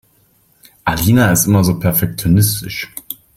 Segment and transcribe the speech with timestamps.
[0.83, 2.91] Alina ist immer so perfektionistisch.